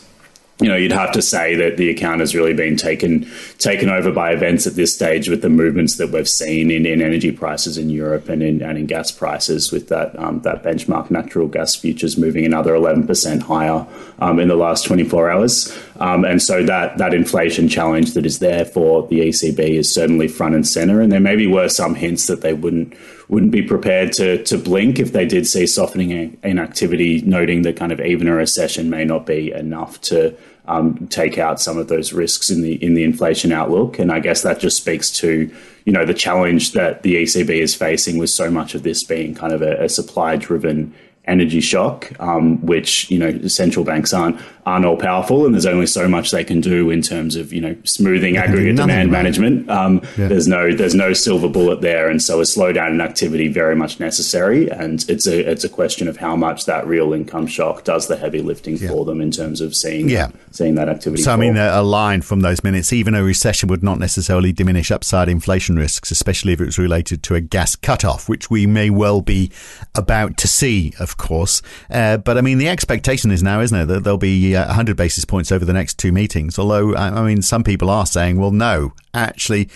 you 0.62 0.68
know, 0.68 0.76
you'd 0.76 0.92
have 0.92 1.10
to 1.12 1.22
say 1.22 1.56
that 1.56 1.76
the 1.76 1.90
account 1.90 2.20
has 2.20 2.36
really 2.36 2.54
been 2.54 2.76
taken 2.76 3.28
taken 3.58 3.88
over 3.88 4.12
by 4.12 4.30
events 4.32 4.66
at 4.66 4.74
this 4.74 4.94
stage 4.94 5.28
with 5.28 5.42
the 5.42 5.48
movements 5.48 5.96
that 5.96 6.10
we've 6.10 6.28
seen 6.28 6.70
in, 6.70 6.86
in 6.86 7.02
energy 7.02 7.32
prices 7.32 7.76
in 7.76 7.90
Europe 7.90 8.28
and 8.28 8.42
in, 8.42 8.62
and 8.62 8.78
in 8.78 8.86
gas 8.86 9.10
prices, 9.10 9.72
with 9.72 9.88
that 9.88 10.16
um, 10.18 10.40
that 10.42 10.62
benchmark 10.62 11.10
natural 11.10 11.48
gas 11.48 11.74
futures 11.74 12.16
moving 12.16 12.44
another 12.44 12.74
11% 12.74 13.42
higher 13.42 13.86
um, 14.20 14.38
in 14.38 14.48
the 14.48 14.54
last 14.54 14.84
24 14.84 15.30
hours. 15.30 15.76
Um, 16.00 16.24
and 16.24 16.40
so 16.40 16.62
that 16.64 16.98
that 16.98 17.14
inflation 17.14 17.68
challenge 17.68 18.14
that 18.14 18.24
is 18.24 18.38
there 18.38 18.64
for 18.64 19.06
the 19.08 19.20
ECB 19.20 19.58
is 19.58 19.92
certainly 19.92 20.28
front 20.28 20.54
and 20.54 20.66
center. 20.66 21.00
And 21.00 21.12
there 21.12 21.20
maybe 21.20 21.46
were 21.46 21.68
some 21.68 21.94
hints 21.94 22.26
that 22.26 22.40
they 22.40 22.54
wouldn't 22.54 22.94
wouldn't 23.28 23.52
be 23.52 23.62
prepared 23.62 24.12
to 24.14 24.42
to 24.44 24.58
blink 24.58 24.98
if 24.98 25.12
they 25.12 25.26
did 25.26 25.46
see 25.46 25.66
softening 25.66 26.38
in 26.42 26.58
activity, 26.58 27.22
noting 27.22 27.62
that 27.62 27.76
kind 27.76 27.92
of 27.92 28.00
even 28.00 28.28
a 28.28 28.34
recession 28.34 28.90
may 28.90 29.04
not 29.04 29.26
be 29.26 29.52
enough 29.52 30.00
to 30.02 30.36
um, 30.66 31.06
take 31.08 31.38
out 31.38 31.60
some 31.60 31.76
of 31.76 31.88
those 31.88 32.12
risks 32.12 32.50
in 32.50 32.62
the 32.62 32.82
in 32.82 32.94
the 32.94 33.04
inflation 33.04 33.52
outlook. 33.52 33.98
And 33.98 34.10
I 34.10 34.20
guess 34.20 34.42
that 34.42 34.60
just 34.60 34.76
speaks 34.76 35.10
to 35.12 35.52
you 35.84 35.92
know 35.92 36.04
the 36.04 36.14
challenge 36.14 36.72
that 36.72 37.02
the 37.02 37.16
ECB 37.16 37.50
is 37.50 37.74
facing 37.74 38.18
with 38.18 38.30
so 38.30 38.50
much 38.50 38.74
of 38.74 38.82
this 38.82 39.04
being 39.04 39.34
kind 39.34 39.52
of 39.52 39.62
a, 39.62 39.84
a 39.84 39.88
supply 39.88 40.36
driven 40.36 40.94
energy 41.26 41.60
shock, 41.60 42.10
um, 42.20 42.64
which 42.66 43.10
you 43.10 43.18
know 43.18 43.46
central 43.46 43.84
banks 43.84 44.12
aren't 44.12 44.40
aren't 44.64 44.84
all 44.84 44.96
powerful, 44.96 45.44
and 45.44 45.54
there's 45.54 45.66
only 45.66 45.86
so 45.86 46.08
much 46.08 46.30
they 46.30 46.44
can 46.44 46.60
do 46.60 46.90
in 46.90 47.02
terms 47.02 47.36
of 47.36 47.52
you 47.52 47.60
know 47.60 47.76
smoothing 47.84 48.36
aggregate 48.36 48.76
demand 48.76 49.10
management. 49.10 49.68
Um, 49.68 50.00
yeah. 50.16 50.28
There's 50.28 50.48
no 50.48 50.72
there's 50.72 50.94
no 50.94 51.12
silver 51.12 51.48
bullet 51.48 51.80
there, 51.80 52.08
and 52.08 52.22
so 52.22 52.40
a 52.40 52.44
slowdown 52.44 52.90
in 52.90 53.00
activity 53.00 53.48
very 53.48 53.76
much 53.76 54.00
necessary. 54.00 54.70
And 54.70 55.04
it's 55.08 55.26
a 55.26 55.50
it's 55.50 55.64
a 55.64 55.68
question 55.68 56.08
of 56.08 56.16
how 56.16 56.36
much 56.36 56.66
that 56.66 56.86
real 56.86 57.12
income 57.12 57.46
shock 57.46 57.84
does 57.84 58.08
the 58.08 58.16
heavy 58.16 58.42
lifting 58.42 58.76
yeah. 58.76 58.88
for 58.88 59.04
them 59.04 59.20
in 59.20 59.30
terms 59.30 59.60
of 59.60 59.74
seeing 59.74 60.08
yeah. 60.08 60.28
seeing 60.50 60.74
that 60.76 60.88
activity. 60.88 61.22
So 61.22 61.30
fall. 61.30 61.40
I 61.40 61.44
mean, 61.44 61.56
a 61.56 61.82
line 61.82 62.22
from 62.22 62.40
those 62.40 62.62
minutes, 62.62 62.92
even 62.92 63.14
a 63.14 63.22
recession 63.22 63.68
would 63.68 63.82
not 63.82 63.98
necessarily 63.98 64.52
diminish 64.52 64.90
upside 64.90 65.28
inflation 65.28 65.76
risks, 65.76 66.10
especially 66.10 66.52
if 66.52 66.60
it 66.60 66.66
was 66.66 66.78
related 66.78 67.22
to 67.24 67.34
a 67.34 67.40
gas 67.40 67.76
cutoff, 67.76 68.28
which 68.28 68.50
we 68.50 68.66
may 68.66 68.90
well 68.90 69.20
be 69.20 69.50
about 69.94 70.36
to 70.38 70.48
see, 70.48 70.92
of 70.98 71.11
course. 71.16 71.62
Uh, 71.90 72.16
but 72.16 72.38
I 72.38 72.40
mean, 72.40 72.58
the 72.58 72.68
expectation 72.68 73.30
is 73.30 73.42
now, 73.42 73.60
isn't 73.60 73.78
it, 73.78 73.86
that 73.86 74.04
there'll 74.04 74.18
be 74.18 74.54
100 74.54 74.96
basis 74.96 75.24
points 75.24 75.52
over 75.52 75.64
the 75.64 75.72
next 75.72 75.98
two 75.98 76.12
meetings. 76.12 76.58
Although, 76.58 76.94
I 76.94 77.22
mean, 77.22 77.42
some 77.42 77.64
people 77.64 77.90
are 77.90 78.06
saying, 78.06 78.38
well, 78.38 78.50
no, 78.50 78.92
actually, 79.14 79.68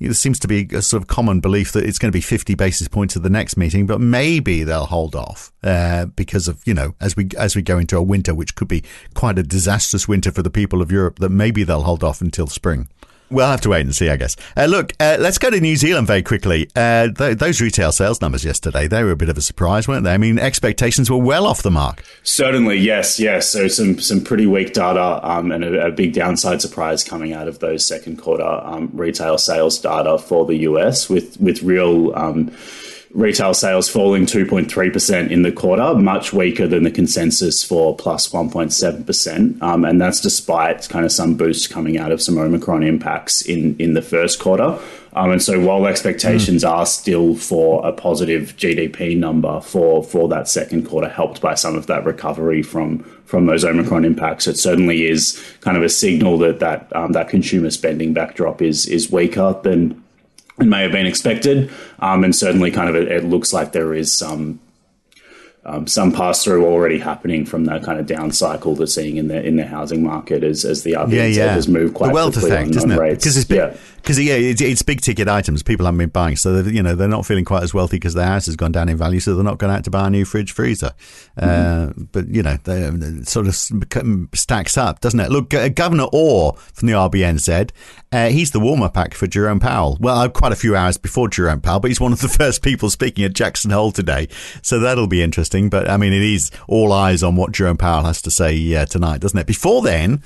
there 0.00 0.14
seems 0.14 0.38
to 0.40 0.48
be 0.48 0.68
a 0.72 0.82
sort 0.82 1.02
of 1.02 1.08
common 1.08 1.40
belief 1.40 1.72
that 1.72 1.84
it's 1.84 1.98
going 1.98 2.10
to 2.10 2.16
be 2.16 2.20
50 2.20 2.54
basis 2.54 2.88
points 2.88 3.16
at 3.16 3.22
the 3.22 3.30
next 3.30 3.56
meeting, 3.56 3.86
but 3.86 4.00
maybe 4.00 4.64
they'll 4.64 4.86
hold 4.86 5.14
off 5.14 5.52
uh, 5.62 6.06
because 6.06 6.48
of, 6.48 6.60
you 6.66 6.74
know, 6.74 6.94
as 7.00 7.16
we 7.16 7.28
as 7.38 7.56
we 7.56 7.62
go 7.62 7.78
into 7.78 7.96
a 7.96 8.02
winter, 8.02 8.34
which 8.34 8.54
could 8.54 8.68
be 8.68 8.82
quite 9.14 9.38
a 9.38 9.42
disastrous 9.42 10.08
winter 10.08 10.30
for 10.30 10.42
the 10.42 10.50
people 10.50 10.82
of 10.82 10.90
Europe, 10.90 11.18
that 11.20 11.30
maybe 11.30 11.64
they'll 11.64 11.82
hold 11.82 12.04
off 12.04 12.20
until 12.20 12.46
spring. 12.46 12.88
We'll 13.30 13.46
have 13.46 13.60
to 13.62 13.70
wait 13.70 13.80
and 13.80 13.94
see, 13.94 14.10
I 14.10 14.16
guess. 14.16 14.36
Uh, 14.56 14.66
look, 14.66 14.92
uh, 15.00 15.16
let's 15.18 15.38
go 15.38 15.50
to 15.50 15.60
New 15.60 15.76
Zealand 15.76 16.06
very 16.06 16.22
quickly. 16.22 16.70
Uh, 16.76 17.08
th- 17.08 17.38
those 17.38 17.60
retail 17.60 17.90
sales 17.90 18.20
numbers 18.20 18.44
yesterday, 18.44 18.86
they 18.86 19.02
were 19.02 19.12
a 19.12 19.16
bit 19.16 19.28
of 19.28 19.38
a 19.38 19.40
surprise, 19.40 19.88
weren't 19.88 20.04
they? 20.04 20.12
I 20.12 20.18
mean, 20.18 20.38
expectations 20.38 21.10
were 21.10 21.18
well 21.18 21.46
off 21.46 21.62
the 21.62 21.70
mark. 21.70 22.04
Certainly, 22.22 22.78
yes, 22.78 23.18
yes. 23.18 23.48
So 23.48 23.66
some 23.68 23.98
some 23.98 24.22
pretty 24.22 24.46
weak 24.46 24.74
data 24.74 25.20
um, 25.28 25.50
and 25.52 25.64
a, 25.64 25.86
a, 25.86 25.90
big 25.90 26.12
downside 26.12 26.60
surprise 26.60 27.02
coming 27.02 27.32
out 27.32 27.48
of 27.48 27.60
those 27.60 27.86
second 27.86 28.18
quarter 28.18 28.44
um, 28.44 28.90
retail 28.92 29.38
sales 29.38 29.78
data 29.78 30.18
for 30.18 30.44
the 30.44 30.56
US 30.58 31.08
with 31.08 31.40
with 31.40 31.62
real. 31.62 32.14
Um, 32.14 32.52
retail 33.14 33.54
sales 33.54 33.88
falling 33.88 34.26
2.3% 34.26 35.30
in 35.30 35.42
the 35.42 35.52
quarter, 35.52 35.94
much 35.94 36.32
weaker 36.32 36.66
than 36.66 36.82
the 36.82 36.90
consensus 36.90 37.64
for 37.64 37.96
plus 37.96 38.28
1.7%. 38.28 39.62
Um, 39.62 39.84
and 39.84 40.00
that's 40.00 40.20
despite 40.20 40.88
kind 40.88 41.04
of 41.04 41.12
some 41.12 41.36
boost 41.36 41.70
coming 41.70 41.96
out 41.96 42.10
of 42.10 42.20
some 42.20 42.36
Omicron 42.36 42.82
impacts 42.82 43.40
in, 43.40 43.76
in 43.78 43.94
the 43.94 44.02
first 44.02 44.40
quarter. 44.40 44.78
Um, 45.12 45.30
and 45.30 45.40
so 45.40 45.60
while 45.60 45.86
expectations 45.86 46.64
mm. 46.64 46.68
are 46.68 46.84
still 46.84 47.36
for 47.36 47.86
a 47.86 47.92
positive 47.92 48.56
GDP 48.56 49.16
number 49.16 49.60
for, 49.60 50.02
for 50.02 50.28
that 50.30 50.48
second 50.48 50.86
quarter, 50.86 51.08
helped 51.08 51.40
by 51.40 51.54
some 51.54 51.76
of 51.76 51.86
that 51.86 52.04
recovery 52.04 52.62
from 52.62 53.04
from 53.24 53.46
those 53.46 53.64
Omicron 53.64 54.04
impacts, 54.04 54.46
it 54.46 54.58
certainly 54.58 55.06
is 55.06 55.42
kind 55.60 55.76
of 55.78 55.82
a 55.82 55.88
signal 55.88 56.36
that 56.38 56.60
that 56.60 56.94
um, 56.94 57.12
that 57.12 57.28
consumer 57.28 57.70
spending 57.70 58.12
backdrop 58.12 58.60
is 58.60 58.86
is 58.86 59.10
weaker 59.10 59.58
than 59.62 60.03
it 60.58 60.66
may 60.66 60.82
have 60.82 60.92
been 60.92 61.06
expected. 61.06 61.70
Um, 61.98 62.24
and 62.24 62.34
certainly, 62.34 62.70
kind 62.70 62.88
of, 62.88 62.96
it, 62.96 63.10
it, 63.10 63.24
looks 63.24 63.52
like 63.52 63.72
there 63.72 63.94
is 63.94 64.16
some 64.16 64.60
um, 65.66 65.86
some 65.86 66.12
pass 66.12 66.44
through 66.44 66.66
already 66.66 66.98
happening 66.98 67.46
from 67.46 67.64
that 67.64 67.82
kind 67.82 67.98
of 67.98 68.06
down 68.06 68.30
cycle 68.32 68.74
they're 68.74 68.86
seeing 68.86 69.16
in 69.16 69.28
the 69.28 69.42
in 69.42 69.56
the 69.56 69.64
housing 69.64 70.02
market 70.02 70.44
as, 70.44 70.64
as 70.64 70.82
the 70.82 70.92
RBNZ 70.92 71.10
yeah, 71.12 71.26
yeah. 71.26 71.52
has 71.54 71.68
moved 71.68 71.94
quite 71.94 72.08
the 72.08 72.14
wealth 72.14 72.34
quickly 72.34 72.50
effect, 72.50 72.70
on, 72.70 72.76
isn't 72.76 72.92
on 72.92 73.06
it? 73.06 73.10
Because 73.10 73.36
it's 73.36 73.48
big, 73.48 73.58
yeah. 73.58 73.76
Cause, 74.04 74.18
yeah, 74.20 74.34
it's, 74.34 74.60
it's, 74.60 74.82
big 74.82 75.00
ticket 75.00 75.28
items. 75.28 75.62
People 75.62 75.86
haven't 75.86 75.96
been 75.96 76.10
buying, 76.10 76.36
so 76.36 76.60
you 76.60 76.82
know 76.82 76.94
they're 76.94 77.08
not 77.08 77.24
feeling 77.24 77.46
quite 77.46 77.62
as 77.62 77.72
wealthy 77.72 77.96
because 77.96 78.12
their 78.12 78.26
house 78.26 78.44
has 78.44 78.54
gone 78.54 78.70
down 78.70 78.90
in 78.90 78.98
value, 78.98 79.18
so 79.18 79.34
they're 79.34 79.42
not 79.42 79.56
going 79.56 79.72
out 79.72 79.82
to 79.84 79.90
buy 79.90 80.08
a 80.08 80.10
new 80.10 80.26
fridge 80.26 80.52
freezer. 80.52 80.92
Uh, 81.38 81.46
mm-hmm. 81.46 82.02
Uh, 82.02 82.04
but 82.12 82.28
you 82.28 82.42
know, 82.42 82.58
they, 82.64 82.82
it 82.82 83.26
sort 83.26 83.46
of 83.46 83.54
stacks 84.34 84.76
up, 84.76 85.00
doesn't 85.00 85.20
it? 85.20 85.30
Look, 85.30 85.54
uh, 85.54 85.70
Governor 85.70 86.08
Orr 86.12 86.52
from 86.74 86.88
the 86.88 86.92
RBNZ, 86.92 87.70
uh, 88.12 88.28
he's 88.28 88.50
the 88.50 88.60
warm 88.60 88.82
up 88.82 88.98
act 88.98 89.14
for 89.14 89.26
Jerome 89.26 89.58
Powell. 89.58 89.96
Well, 89.98 90.18
uh, 90.18 90.28
quite 90.28 90.52
a 90.52 90.56
few 90.56 90.76
hours 90.76 90.98
before 90.98 91.28
Jerome 91.28 91.62
Powell, 91.62 91.80
but 91.80 91.90
he's 91.90 92.00
one 92.00 92.12
of 92.12 92.20
the 92.20 92.28
first 92.40 92.60
people 92.60 92.90
speaking 92.90 93.24
at 93.24 93.32
Jackson 93.32 93.70
Hole 93.70 93.90
today, 93.90 94.28
so 94.60 94.80
that'll 94.80 95.06
be 95.06 95.22
interesting. 95.22 95.53
But 95.62 95.88
I 95.88 95.96
mean, 95.96 96.12
it 96.12 96.22
is 96.22 96.50
all 96.68 96.92
eyes 96.92 97.22
on 97.22 97.36
what 97.36 97.52
Jerome 97.52 97.76
Powell 97.76 98.04
has 98.04 98.20
to 98.22 98.30
say 98.30 98.74
uh, 98.74 98.86
tonight, 98.86 99.20
doesn't 99.20 99.38
it? 99.38 99.46
Before 99.46 99.82
then, 99.82 100.22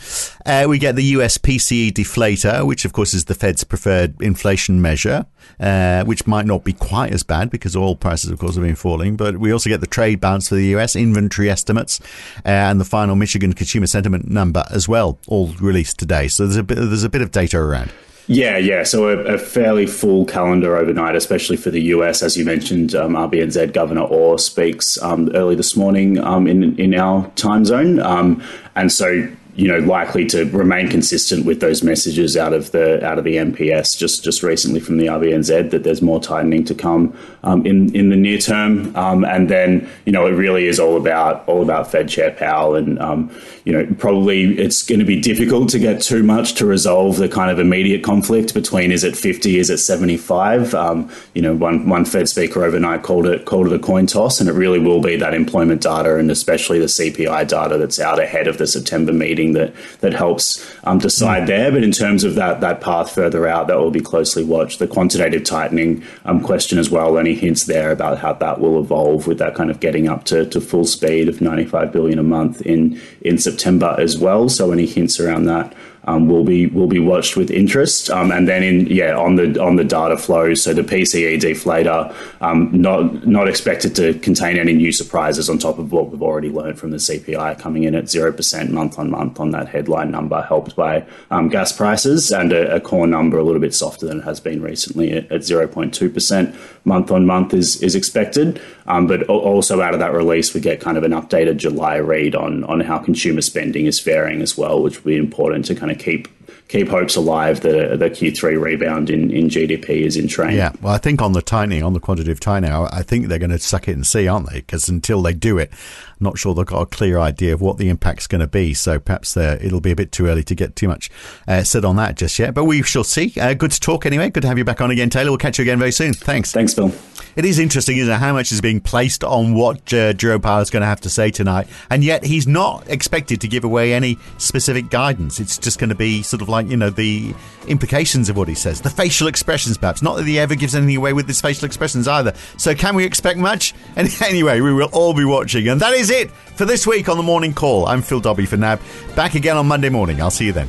we 0.46 0.78
get 0.78 0.96
the 0.96 1.04
US 1.04 1.38
PCE 1.38 1.92
deflator, 1.92 2.66
which 2.66 2.84
of 2.84 2.92
course 2.92 3.14
is 3.14 3.26
the 3.26 3.34
Fed's 3.34 3.64
preferred 3.64 4.20
inflation 4.20 4.80
measure, 4.82 5.26
uh, 5.60 6.04
which 6.04 6.26
might 6.26 6.46
not 6.46 6.64
be 6.64 6.72
quite 6.72 7.12
as 7.12 7.22
bad 7.22 7.50
because 7.50 7.76
oil 7.76 7.96
prices, 7.96 8.30
of 8.30 8.38
course, 8.38 8.54
have 8.54 8.64
been 8.64 8.74
falling. 8.74 9.16
But 9.16 9.38
we 9.38 9.52
also 9.52 9.68
get 9.70 9.80
the 9.80 9.86
trade 9.86 10.20
balance 10.20 10.48
for 10.48 10.54
the 10.54 10.66
US, 10.76 10.96
inventory 10.96 11.50
estimates, 11.50 12.00
uh, 12.44 12.48
and 12.48 12.80
the 12.80 12.84
final 12.84 13.16
Michigan 13.16 13.52
consumer 13.52 13.86
sentiment 13.86 14.28
number 14.28 14.64
as 14.70 14.88
well, 14.88 15.18
all 15.26 15.48
released 15.60 15.98
today. 15.98 16.28
So 16.28 16.44
there's 16.44 16.56
a 16.56 16.62
bit, 16.62 16.76
there's 16.76 17.04
a 17.04 17.10
bit 17.10 17.22
of 17.22 17.30
data 17.30 17.58
around. 17.58 17.90
Yeah, 18.30 18.58
yeah. 18.58 18.82
So 18.82 19.08
a, 19.08 19.34
a, 19.34 19.38
fairly 19.38 19.86
full 19.86 20.26
calendar 20.26 20.76
overnight, 20.76 21.16
especially 21.16 21.56
for 21.56 21.70
the 21.70 21.80
US. 21.94 22.22
As 22.22 22.36
you 22.36 22.44
mentioned, 22.44 22.94
um, 22.94 23.14
RBNZ 23.14 23.72
Governor 23.72 24.02
Orr 24.02 24.38
speaks 24.38 25.00
um, 25.02 25.30
early 25.34 25.54
this 25.54 25.74
morning 25.74 26.18
um, 26.18 26.46
in 26.46 26.78
in 26.78 26.94
our 26.94 27.26
time 27.36 27.64
zone, 27.64 27.98
um, 28.00 28.42
and 28.76 28.92
so 28.92 29.26
you 29.58 29.66
know 29.66 29.78
likely 29.80 30.24
to 30.24 30.44
remain 30.50 30.88
consistent 30.88 31.44
with 31.44 31.60
those 31.60 31.82
messages 31.82 32.36
out 32.36 32.52
of 32.52 32.70
the 32.70 33.04
out 33.04 33.18
of 33.18 33.24
the 33.24 33.34
MPS 33.34 33.98
just 33.98 34.22
just 34.22 34.44
recently 34.44 34.78
from 34.78 34.98
the 34.98 35.06
RBNZ 35.06 35.70
that 35.70 35.82
there's 35.82 36.00
more 36.00 36.20
tightening 36.20 36.64
to 36.64 36.76
come 36.76 37.12
um, 37.42 37.66
in 37.66 37.92
in 37.92 38.08
the 38.08 38.16
near 38.16 38.38
term. 38.38 38.94
Um, 38.94 39.24
and 39.24 39.50
then 39.50 39.88
you 40.06 40.12
know 40.12 40.26
it 40.26 40.30
really 40.30 40.68
is 40.68 40.78
all 40.78 40.96
about 40.96 41.46
all 41.48 41.60
about 41.60 41.90
Fed 41.90 42.08
Chair 42.08 42.30
Powell 42.30 42.76
and 42.76 43.00
um, 43.00 43.36
you 43.64 43.72
know 43.72 43.84
probably 43.98 44.56
it's 44.56 44.84
going 44.84 45.00
to 45.00 45.04
be 45.04 45.20
difficult 45.20 45.70
to 45.70 45.80
get 45.80 46.00
too 46.00 46.22
much 46.22 46.54
to 46.54 46.64
resolve 46.64 47.16
the 47.16 47.28
kind 47.28 47.50
of 47.50 47.58
immediate 47.58 48.04
conflict 48.04 48.54
between 48.54 48.92
is 48.92 49.02
it 49.02 49.16
50 49.16 49.58
is 49.58 49.70
it 49.70 49.78
75 49.78 50.72
um, 50.76 51.10
you 51.34 51.42
know 51.42 51.54
one 51.54 51.88
one 51.88 52.04
Fed 52.04 52.28
speaker 52.28 52.62
overnight 52.62 53.02
called 53.02 53.26
it 53.26 53.44
called 53.44 53.66
it 53.66 53.72
a 53.72 53.78
coin 53.80 54.06
toss 54.06 54.38
and 54.38 54.48
it 54.48 54.52
really 54.52 54.78
will 54.78 55.02
be 55.02 55.16
that 55.16 55.34
employment 55.34 55.82
data 55.82 56.16
and 56.16 56.30
especially 56.30 56.78
the 56.78 56.86
CPI 56.86 57.48
data 57.48 57.76
that's 57.76 57.98
out 57.98 58.20
ahead 58.20 58.46
of 58.46 58.58
the 58.58 58.66
September 58.68 59.12
meeting 59.12 59.47
that 59.52 59.74
that 60.00 60.12
helps 60.12 60.64
um, 60.84 60.98
decide 60.98 61.44
mm. 61.44 61.48
there. 61.48 61.72
But 61.72 61.84
in 61.84 61.92
terms 61.92 62.24
of 62.24 62.34
that 62.34 62.60
that 62.60 62.80
path 62.80 63.14
further 63.14 63.46
out, 63.46 63.66
that 63.68 63.78
will 63.78 63.90
be 63.90 64.00
closely 64.00 64.44
watched. 64.44 64.78
The 64.78 64.86
quantitative 64.86 65.44
tightening 65.44 66.02
um, 66.24 66.40
question 66.40 66.78
as 66.78 66.90
well. 66.90 67.18
Any 67.18 67.34
hints 67.34 67.64
there 67.64 67.90
about 67.90 68.18
how 68.18 68.32
that 68.34 68.60
will 68.60 68.80
evolve 68.80 69.26
with 69.26 69.38
that 69.38 69.54
kind 69.54 69.70
of 69.70 69.80
getting 69.80 70.08
up 70.08 70.24
to, 70.24 70.46
to 70.46 70.60
full 70.60 70.84
speed 70.84 71.28
of 71.28 71.40
95 71.40 71.92
billion 71.92 72.18
a 72.18 72.22
month 72.22 72.60
in 72.62 73.00
in 73.20 73.38
September 73.38 73.94
as 73.98 74.18
well. 74.18 74.48
So 74.48 74.72
any 74.72 74.86
hints 74.86 75.20
around 75.20 75.44
that 75.44 75.74
um, 76.08 76.26
will 76.26 76.42
be 76.42 76.66
will 76.66 76.86
be 76.86 76.98
watched 76.98 77.36
with 77.36 77.50
interest. 77.50 78.08
Um, 78.10 78.32
and 78.32 78.48
then 78.48 78.62
in 78.62 78.86
yeah 78.86 79.14
on 79.14 79.36
the 79.36 79.62
on 79.62 79.76
the 79.76 79.84
data 79.84 80.16
flow, 80.16 80.54
so 80.54 80.72
the 80.72 80.82
PCE 80.82 81.38
deflator 81.38 82.14
um, 82.40 82.70
not 82.72 83.26
not 83.26 83.46
expected 83.46 83.94
to 83.96 84.14
contain 84.20 84.58
any 84.58 84.72
new 84.72 84.90
surprises 84.90 85.50
on 85.50 85.58
top 85.58 85.78
of 85.78 85.92
what 85.92 86.10
we've 86.10 86.22
already 86.22 86.48
learned 86.50 86.78
from 86.78 86.92
the 86.92 86.96
CPI 86.96 87.58
coming 87.58 87.84
in 87.84 87.94
at 87.94 88.08
zero 88.08 88.32
percent 88.32 88.72
month 88.72 88.98
on 88.98 89.10
month 89.10 89.38
on 89.38 89.50
that 89.50 89.68
headline 89.68 90.10
number, 90.10 90.40
helped 90.42 90.74
by 90.74 91.04
um, 91.30 91.48
gas 91.48 91.72
prices 91.72 92.32
and 92.32 92.52
a, 92.52 92.76
a, 92.76 92.80
core 92.80 93.06
number 93.06 93.38
a 93.38 93.44
little 93.44 93.60
bit 93.60 93.74
softer 93.74 94.06
than 94.06 94.20
it 94.20 94.24
has 94.24 94.40
been 94.40 94.62
recently 94.62 95.12
at 95.12 95.44
zero 95.44 95.68
point 95.68 95.92
two 95.92 96.08
percent 96.08 96.54
month 96.84 97.10
on 97.10 97.26
month 97.26 97.52
is 97.52 97.82
is 97.82 97.94
expected. 97.94 98.60
Um, 98.86 99.06
but 99.06 99.24
also 99.24 99.82
out 99.82 99.92
of 99.92 100.00
that 100.00 100.14
release, 100.14 100.54
we 100.54 100.62
get 100.62 100.80
kind 100.80 100.96
of 100.96 101.04
an 101.04 101.12
updated 101.12 101.58
July 101.58 101.96
read 101.96 102.34
on 102.34 102.64
on 102.64 102.80
how 102.80 102.96
consumer 102.96 103.42
spending 103.42 103.84
is 103.84 104.00
faring 104.00 104.40
as 104.40 104.56
well, 104.56 104.82
which 104.82 105.04
will 105.04 105.10
be 105.10 105.18
important 105.18 105.66
to 105.66 105.74
kind 105.74 105.92
of 105.92 105.97
keep 105.98 106.28
keep 106.68 106.88
hopes 106.88 107.16
alive 107.16 107.62
that 107.62 107.98
the 107.98 108.10
Q3 108.10 108.60
rebound 108.60 109.08
in, 109.08 109.30
in 109.30 109.48
GDP 109.48 110.02
is 110.02 110.16
in 110.16 110.28
train. 110.28 110.56
Yeah, 110.56 110.72
well, 110.82 110.92
I 110.92 110.98
think 110.98 111.22
on 111.22 111.32
the 111.32 111.40
tightening, 111.40 111.82
on 111.82 111.94
the 111.94 112.00
quantitative 112.00 112.40
tightening, 112.40 112.70
I 112.70 113.02
think 113.02 113.26
they're 113.26 113.38
going 113.38 113.50
to 113.50 113.58
suck 113.58 113.88
it 113.88 113.92
and 113.92 114.06
see, 114.06 114.28
aren't 114.28 114.50
they? 114.50 114.56
Because 114.56 114.88
until 114.88 115.22
they 115.22 115.32
do 115.32 115.56
it, 115.56 115.72
not 116.20 116.38
sure 116.38 116.54
they've 116.54 116.66
got 116.66 116.82
a 116.82 116.86
clear 116.86 117.18
idea 117.18 117.54
of 117.54 117.60
what 117.60 117.78
the 117.78 117.88
impact's 117.88 118.26
going 118.26 118.40
to 118.40 118.46
be. 118.46 118.74
So 118.74 118.98
perhaps 118.98 119.36
it'll 119.36 119.80
be 119.80 119.92
a 119.92 119.96
bit 119.96 120.12
too 120.12 120.26
early 120.26 120.42
to 120.44 120.54
get 120.54 120.76
too 120.76 120.88
much 120.88 121.10
uh, 121.46 121.62
said 121.62 121.84
on 121.84 121.96
that 121.96 122.16
just 122.16 122.38
yet. 122.38 122.54
But 122.54 122.64
we 122.64 122.82
shall 122.82 123.04
see. 123.04 123.32
Uh, 123.40 123.54
good 123.54 123.70
to 123.72 123.80
talk 123.80 124.06
anyway. 124.06 124.30
Good 124.30 124.42
to 124.42 124.48
have 124.48 124.58
you 124.58 124.64
back 124.64 124.80
on 124.80 124.90
again, 124.90 125.10
Taylor. 125.10 125.30
We'll 125.30 125.38
catch 125.38 125.58
you 125.58 125.62
again 125.62 125.78
very 125.78 125.92
soon. 125.92 126.14
Thanks. 126.14 126.52
Thanks, 126.52 126.74
Phil. 126.74 126.92
It 127.38 127.44
is 127.44 127.60
interesting, 127.60 127.98
isn't 127.98 128.12
it, 128.12 128.16
how 128.16 128.32
much 128.32 128.50
is 128.50 128.60
being 128.60 128.80
placed 128.80 129.22
on 129.22 129.54
what 129.54 129.94
uh, 129.94 130.12
Joe 130.12 130.40
Powell 130.40 130.60
is 130.60 130.70
going 130.70 130.80
to 130.80 130.88
have 130.88 131.02
to 131.02 131.10
say 131.10 131.30
tonight, 131.30 131.68
and 131.88 132.02
yet 132.02 132.24
he's 132.24 132.48
not 132.48 132.88
expected 132.88 133.40
to 133.42 133.46
give 133.46 133.62
away 133.62 133.94
any 133.94 134.18
specific 134.38 134.90
guidance. 134.90 135.38
It's 135.38 135.56
just 135.56 135.78
going 135.78 135.90
to 135.90 135.94
be 135.94 136.22
sort 136.24 136.42
of 136.42 136.48
like 136.48 136.68
you 136.68 136.76
know 136.76 136.90
the 136.90 137.34
implications 137.68 138.28
of 138.28 138.36
what 138.36 138.48
he 138.48 138.56
says, 138.56 138.80
the 138.80 138.90
facial 138.90 139.28
expressions, 139.28 139.78
perhaps. 139.78 140.02
Not 140.02 140.16
that 140.16 140.26
he 140.26 140.36
ever 140.36 140.56
gives 140.56 140.74
anything 140.74 140.96
away 140.96 141.12
with 141.12 141.28
his 141.28 141.40
facial 141.40 141.66
expressions 141.66 142.08
either. 142.08 142.34
So 142.56 142.74
can 142.74 142.96
we 142.96 143.04
expect 143.04 143.38
much? 143.38 143.72
And 143.94 144.08
anyway, 144.22 144.60
we 144.60 144.72
will 144.72 144.90
all 144.92 145.14
be 145.14 145.24
watching, 145.24 145.68
and 145.68 145.80
that 145.80 145.92
is 145.92 146.07
it 146.10 146.30
for 146.30 146.64
this 146.64 146.86
week 146.86 147.08
on 147.08 147.16
the 147.16 147.22
Morning 147.22 147.52
Call. 147.54 147.86
I'm 147.86 148.02
Phil 148.02 148.20
Dobby 148.20 148.46
for 148.46 148.56
NAB. 148.56 148.80
Back 149.14 149.34
again 149.34 149.56
on 149.56 149.66
Monday 149.66 149.88
morning. 149.88 150.20
I'll 150.20 150.30
see 150.30 150.46
you 150.46 150.52
then. 150.52 150.68